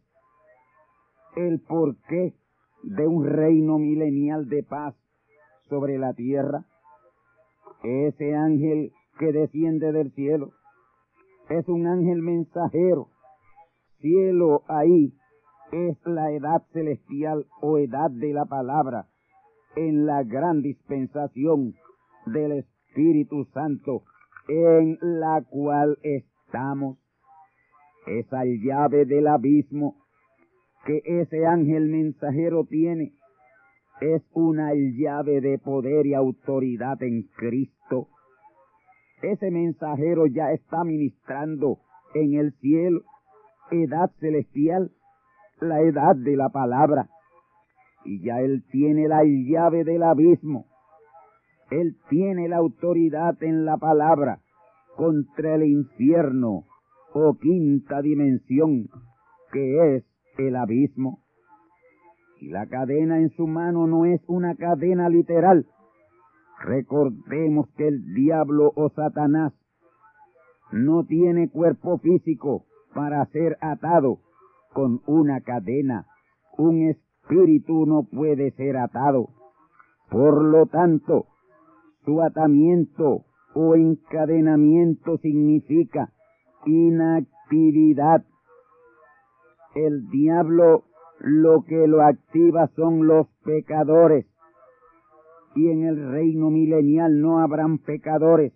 [1.37, 2.35] el porqué
[2.83, 4.95] de un reino milenial de paz
[5.69, 6.65] sobre la tierra.
[7.83, 10.53] Ese ángel que desciende del cielo
[11.49, 13.09] es un ángel mensajero.
[14.01, 15.15] Cielo ahí
[15.73, 19.07] es la edad celestial o edad de la palabra
[19.77, 21.75] en la gran dispensación
[22.27, 24.05] del Espíritu Santo
[24.49, 26.99] en la cual estamos.
[28.07, 29.97] Esa llave del abismo
[30.85, 33.15] que ese ángel mensajero tiene
[34.01, 38.09] es una llave de poder y autoridad en Cristo.
[39.23, 41.79] Ese mensajero ya está ministrando
[42.15, 43.01] en el cielo,
[43.71, 44.91] edad celestial,
[45.65, 47.09] la edad de la palabra.
[48.05, 50.67] Y ya Él tiene la llave del abismo.
[51.71, 54.41] Él tiene la autoridad en la palabra
[54.97, 56.65] contra el infierno
[57.12, 58.89] o quinta dimensión
[59.53, 60.05] que es
[60.39, 61.21] el abismo.
[62.41, 65.67] Y la cadena en su mano no es una cadena literal.
[66.62, 69.53] Recordemos que el diablo o Satanás
[70.73, 74.19] no tiene cuerpo físico para ser atado
[74.75, 76.07] con una cadena.
[76.59, 79.31] Un espíritu no puede ser atado.
[80.11, 81.27] Por lo tanto,
[82.05, 86.11] su atamiento o encadenamiento significa
[86.66, 88.25] inactividad.
[89.75, 90.85] El diablo
[91.20, 94.27] lo que lo activa son los pecadores.
[95.55, 98.53] Y en el reino milenial no habrán pecadores.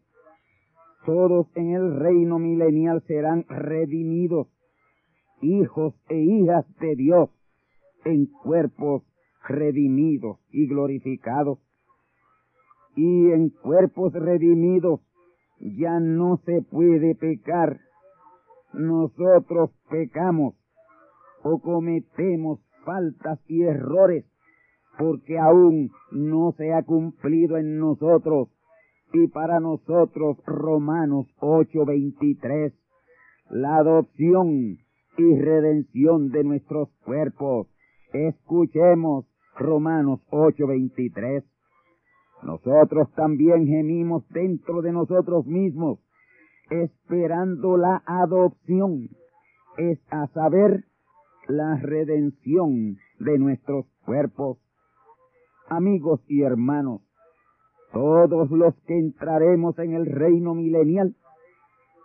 [1.06, 4.48] Todos en el reino milenial serán redimidos
[5.40, 7.30] hijos e hijas de Dios
[8.04, 9.02] en cuerpos
[9.46, 11.58] redimidos y glorificados.
[12.94, 15.00] Y en cuerpos redimidos
[15.60, 17.80] ya no se puede pecar.
[18.72, 20.54] Nosotros pecamos
[21.42, 24.24] o cometemos faltas y errores
[24.98, 28.48] porque aún no se ha cumplido en nosotros.
[29.12, 32.74] Y para nosotros, Romanos 8:23,
[33.48, 34.78] la adopción
[35.18, 37.66] y redención de nuestros cuerpos.
[38.12, 41.44] Escuchemos Romanos 8:23.
[42.42, 45.98] Nosotros también gemimos dentro de nosotros mismos,
[46.70, 49.08] esperando la adopción,
[49.76, 50.84] es a saber,
[51.48, 54.58] la redención de nuestros cuerpos.
[55.68, 57.00] Amigos y hermanos,
[57.92, 61.16] todos los que entraremos en el reino milenial,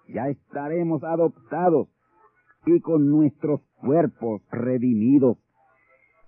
[0.07, 1.92] ya estaremos adoptados
[2.65, 5.37] y con nuestros cuerpos redimidos.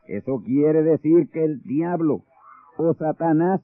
[0.07, 2.23] Eso quiere decir que el diablo
[2.77, 3.61] o Satanás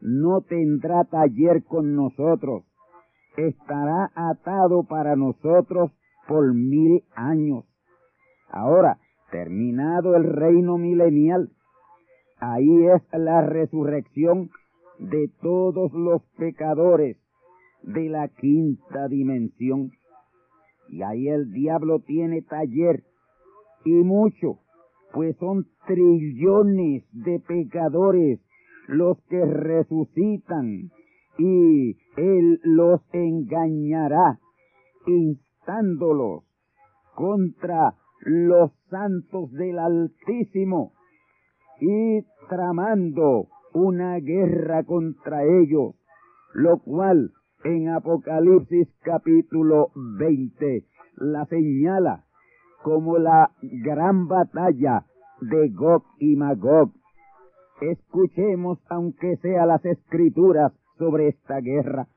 [0.00, 2.64] no tendrá taller con nosotros,
[3.36, 5.90] estará atado para nosotros
[6.28, 7.64] por mil años.
[8.50, 8.98] Ahora,
[9.30, 11.50] terminado el reino milenial,
[12.38, 14.50] ahí es la resurrección
[14.98, 17.16] de todos los pecadores
[17.82, 19.92] de la quinta dimensión.
[20.90, 23.04] Y ahí el diablo tiene taller.
[23.84, 24.58] Y mucho,
[25.12, 28.40] pues son trillones de pecadores
[28.88, 30.90] los que resucitan
[31.38, 34.38] y él los engañará,
[35.06, 36.42] instándolos
[37.14, 40.92] contra los santos del Altísimo
[41.80, 45.94] y tramando una guerra contra ellos,
[46.52, 47.32] lo cual
[47.64, 50.84] en Apocalipsis capítulo 20
[51.16, 52.24] la señala
[52.82, 55.04] como la gran batalla
[55.42, 56.92] de Gog y Magog.
[57.82, 62.08] Escuchemos aunque sea las escrituras sobre esta guerra.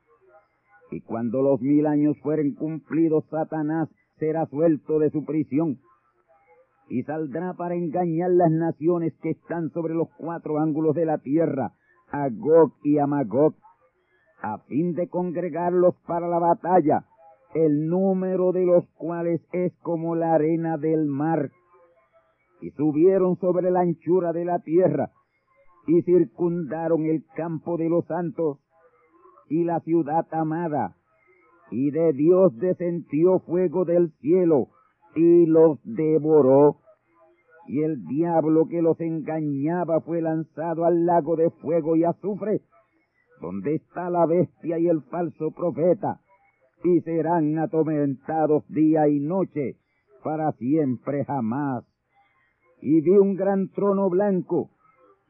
[0.90, 3.88] Y cuando los mil años fueren cumplidos, Satanás
[4.18, 5.78] será suelto de su prisión
[6.88, 11.72] y saldrá para engañar las naciones que están sobre los cuatro ángulos de la tierra,
[12.10, 13.54] a Gog y a Magog,
[14.44, 17.06] a fin de congregarlos para la batalla,
[17.54, 21.50] el número de los cuales es como la arena del mar.
[22.60, 25.12] Y subieron sobre la anchura de la tierra,
[25.86, 28.58] y circundaron el campo de los santos,
[29.48, 30.94] y la ciudad amada,
[31.70, 34.68] y de Dios descendió fuego del cielo,
[35.14, 36.80] y los devoró.
[37.66, 42.60] Y el diablo que los engañaba fue lanzado al lago de fuego y azufre,
[43.44, 46.20] donde está la bestia y el falso profeta,
[46.82, 49.76] y serán atormentados día y noche
[50.22, 51.84] para siempre jamás.
[52.80, 54.70] Y vi un gran trono blanco,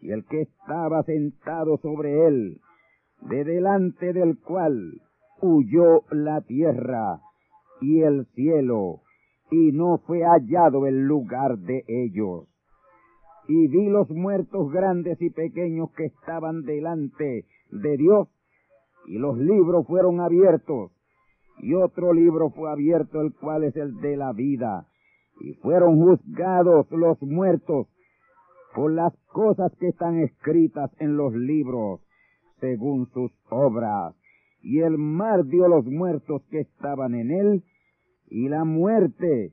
[0.01, 2.61] y el que estaba sentado sobre él,
[3.23, 5.01] de delante del cual
[5.41, 7.21] huyó la tierra
[7.81, 9.01] y el cielo,
[9.51, 12.47] y no fue hallado el lugar de ellos.
[13.49, 17.45] Y vi los muertos grandes y pequeños que estaban delante
[17.75, 18.29] de Dios,
[19.07, 20.93] y los libros fueron abiertos,
[21.59, 24.87] y otro libro fue abierto, el cual es el de la vida,
[25.41, 27.89] y fueron juzgados los muertos
[28.75, 32.01] por las cosas que están escritas en los libros,
[32.61, 34.15] según sus obras.
[34.63, 37.65] Y el mar dio los muertos que estaban en él,
[38.29, 39.53] y la muerte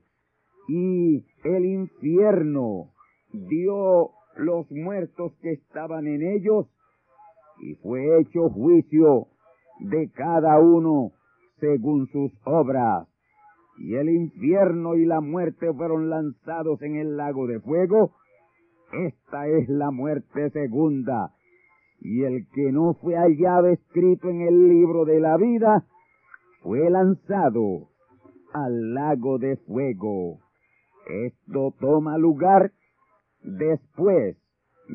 [0.67, 2.91] y el infierno
[3.33, 6.67] dio los muertos que estaban en ellos
[7.61, 9.27] y fue hecho juicio
[9.79, 11.11] de cada uno
[11.59, 13.07] según sus obras.
[13.77, 18.13] Y el infierno y la muerte fueron lanzados en el lago de fuego.
[18.91, 21.33] Esta es la muerte segunda.
[21.99, 25.85] Y el que no fue hallado escrito en el libro de la vida
[26.61, 27.89] fue lanzado
[28.53, 30.39] al lago de fuego.
[31.07, 32.71] Esto toma lugar
[33.43, 34.37] después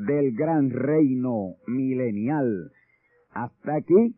[0.06, 2.70] del gran reino milenial.
[3.32, 4.16] Hasta aquí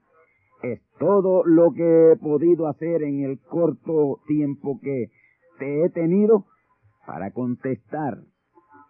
[0.63, 5.11] es todo lo que he podido hacer en el corto tiempo que
[5.59, 6.47] te he tenido
[7.07, 8.19] para contestar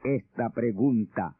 [0.05, 1.36] esta pregunta.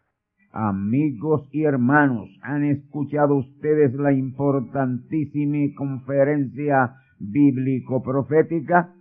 [0.53, 8.95] Amigos y hermanos, han escuchado ustedes la importantísima conferencia bíblico-profética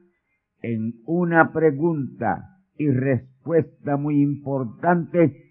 [0.61, 5.46] en una pregunta y respuesta muy importante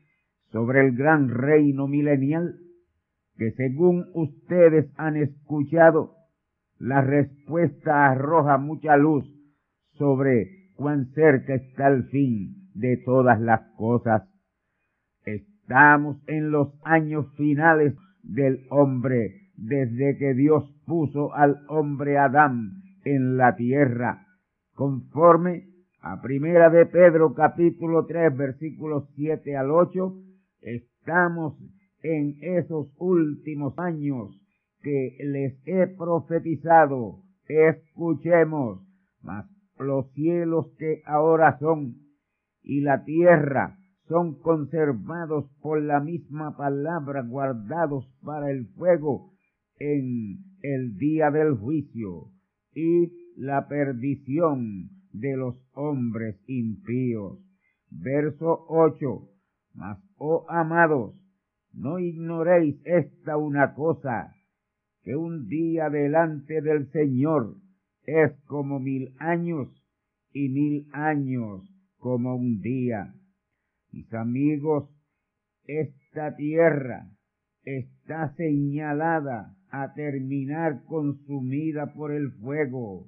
[0.53, 2.59] sobre el gran reino milenial
[3.37, 6.15] que según ustedes han escuchado,
[6.79, 9.25] la respuesta arroja mucha luz
[9.93, 14.23] sobre cuán cerca está el fin de todas las cosas.
[15.25, 23.37] Estamos en los años finales del hombre, desde que Dios puso al hombre Adán en
[23.37, 24.27] la tierra
[24.77, 25.65] conforme
[26.03, 30.15] a Primera de Pedro capítulo 3 versículos 7 al 8,
[30.61, 31.59] estamos
[32.03, 34.41] en esos últimos años
[34.83, 37.23] que les he profetizado.
[37.49, 38.81] Escuchemos,
[39.23, 39.47] mas
[39.79, 41.97] los cielos que ahora son
[42.63, 43.79] y la tierra
[44.09, 49.33] son conservados por la misma palabra, guardados para el fuego
[49.79, 52.31] en el día del juicio.
[52.73, 57.39] Y la perdición de los hombres impíos.
[57.91, 59.29] Verso 8.
[59.75, 61.15] Mas, oh amados,
[61.73, 64.35] no ignoréis esta una cosa,
[65.03, 67.57] que un día delante del Señor
[68.03, 69.69] es como mil años
[70.33, 71.63] y mil años
[71.99, 73.15] como un día.
[73.93, 74.89] Mis amigos,
[75.65, 77.11] esta tierra
[77.63, 83.07] está señalada a terminar consumida por el fuego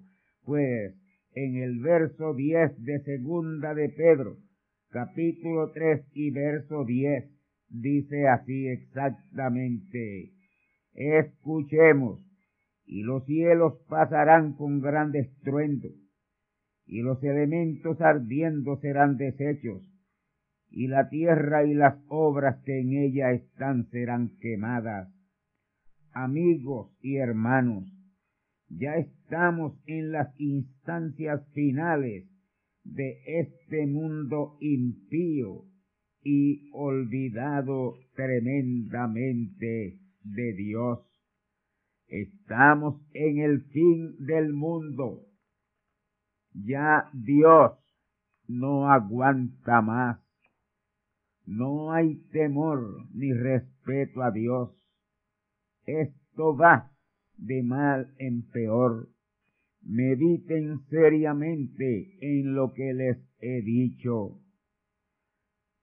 [0.48, 0.94] pues
[1.34, 4.38] en el verso 10 de segunda de Pedro
[4.90, 7.30] capítulo 3 y verso 10
[7.68, 10.32] dice así exactamente,
[10.94, 12.24] escuchemos,
[12.86, 15.88] y los cielos pasarán con gran estruendo,
[16.86, 19.82] y los elementos ardiendo serán deshechos,
[20.70, 25.12] y la tierra y las obras que en ella están serán quemadas.
[26.12, 27.84] Amigos y hermanos,
[28.70, 32.27] ya estamos en las instancias finales
[32.94, 35.64] de este mundo impío
[36.22, 41.00] y olvidado tremendamente de Dios.
[42.06, 45.26] Estamos en el fin del mundo.
[46.52, 47.72] Ya Dios
[48.46, 50.18] no aguanta más.
[51.44, 54.70] No hay temor ni respeto a Dios.
[55.84, 56.90] Esto va
[57.36, 59.08] de mal en peor.
[59.82, 64.40] Mediten seriamente en lo que les he dicho.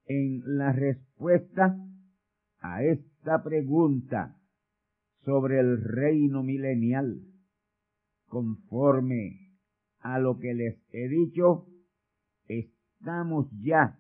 [0.06, 1.78] En la respuesta
[2.60, 4.36] a esta pregunta
[5.24, 7.22] sobre el reino milenial,
[8.28, 9.58] conforme
[10.00, 11.68] a lo que les he dicho,
[12.48, 14.00] estamos ya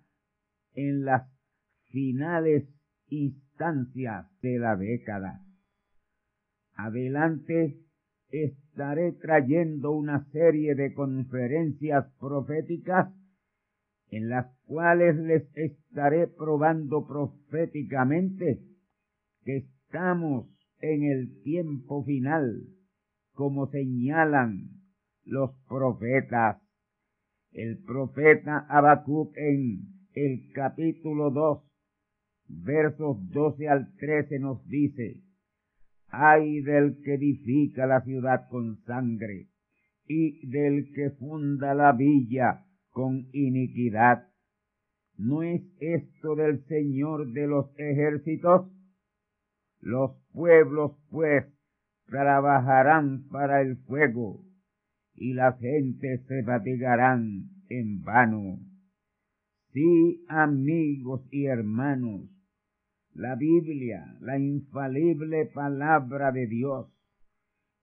[0.73, 1.27] en las
[1.89, 2.67] finales
[3.07, 5.41] instancias de la década.
[6.75, 7.79] Adelante
[8.75, 13.07] estaré trayendo una serie de conferencias proféticas
[14.09, 18.59] en las cuales les estaré probando proféticamente
[19.45, 20.47] que estamos
[20.81, 22.63] en el tiempo final,
[23.31, 24.71] como señalan
[25.23, 26.61] los profetas.
[27.53, 29.83] El profeta Habacuc en
[30.15, 31.63] el capítulo 2,
[32.49, 35.24] versos 12 al 13 nos dice,
[36.17, 39.47] ay del que edifica la ciudad con sangre
[40.07, 44.27] y del que funda la villa con iniquidad.
[45.17, 48.71] ¿No es esto del Señor de los ejércitos?
[49.81, 51.45] Los pueblos, pues,
[52.07, 54.43] trabajarán para el fuego,
[55.13, 58.59] y las gentes se fatigarán en vano.
[59.71, 62.29] Sí, amigos y hermanos,
[63.15, 66.87] la Biblia, la infalible palabra de Dios,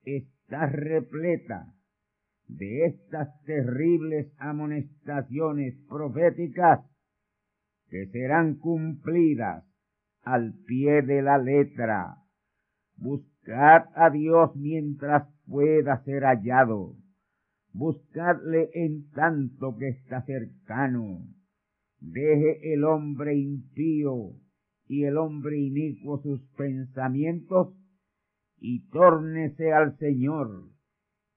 [0.02, 1.72] está repleta
[2.48, 6.80] de estas terribles amonestaciones proféticas
[7.88, 9.64] que serán cumplidas
[10.22, 12.16] al pie de la letra.
[12.96, 16.94] Buscad a Dios mientras pueda ser hallado.
[17.72, 21.22] Buscadle en tanto que está cercano.
[22.00, 24.34] Deje el hombre impío
[24.92, 27.74] y el hombre inicuo sus pensamientos
[28.58, 30.68] y tórnese al Señor,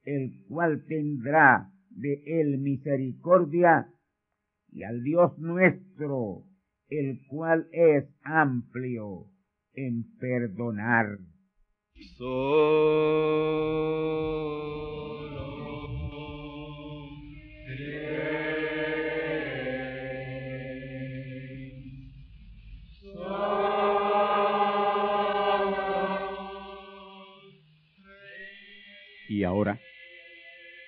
[0.04, 3.88] el cual tendrá de él misericordia,
[4.68, 6.44] y al Dios nuestro,
[6.90, 9.32] el cual es amplio
[9.74, 11.18] en perdonar.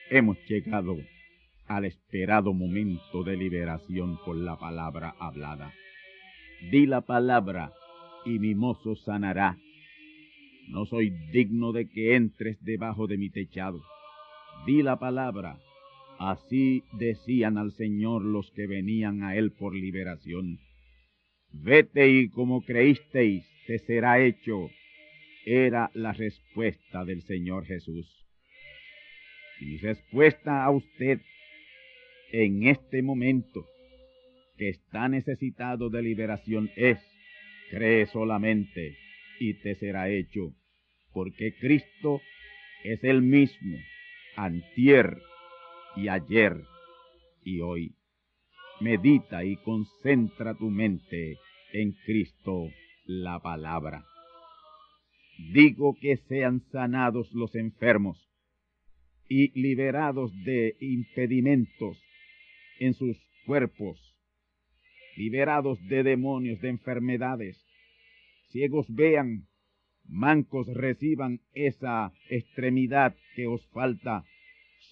[0.10, 0.98] Hemos llegado
[1.68, 5.74] al esperado momento de liberación por la palabra hablada.
[6.72, 7.74] Di la palabra
[8.26, 9.58] y mi mozo sanará.
[10.70, 13.82] No soy digno de que entres debajo de mi techado.
[14.66, 15.60] Di la palabra.
[16.20, 20.60] Así decían al Señor los que venían a Él por liberación.
[21.52, 24.70] Vete y como creísteis, te será hecho.
[25.46, 28.27] Era la respuesta del Señor Jesús.
[29.60, 31.20] Mi respuesta a usted
[32.32, 33.66] en este momento
[34.58, 37.00] que está necesitado de liberación es,
[37.72, 38.98] cree solamente
[39.40, 40.54] y te será hecho,
[41.12, 42.22] porque Cristo
[42.84, 43.78] es el mismo,
[44.36, 45.18] antier
[45.96, 46.62] y ayer
[47.44, 47.96] y hoy.
[48.80, 51.38] Medita y concentra tu mente
[51.74, 52.70] en Cristo
[53.06, 54.06] la palabra.
[55.52, 58.27] Digo que sean sanados los enfermos
[59.30, 61.98] y liberados de impedimentos
[62.80, 64.16] en sus cuerpos,
[65.16, 67.64] liberados de demonios, de enfermedades.
[68.50, 69.48] Ciegos vean,
[70.06, 74.24] mancos reciban esa extremidad que os falta,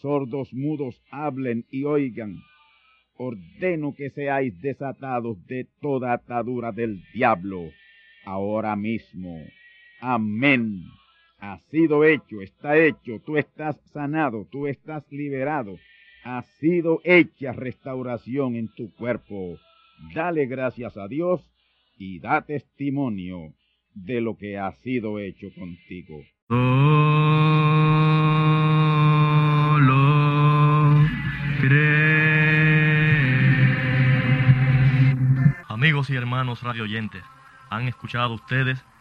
[0.01, 2.37] sordos mudos hablen y oigan.
[3.17, 7.71] Ordeno que seáis desatados de toda atadura del diablo
[8.25, 9.41] ahora mismo.
[10.01, 10.83] Amén.
[11.47, 15.77] Ha sido hecho, está hecho, tú estás sanado, tú estás liberado.
[16.23, 19.59] Ha sido hecha restauración en tu cuerpo.
[20.15, 21.47] dale gracias a Dios
[21.99, 23.53] y da testimonio
[23.93, 26.19] de lo que ha sido hecho contigo.
[35.69, 37.23] Amigos y hermanos radioyentes,
[37.69, 38.83] han escuchado ustedes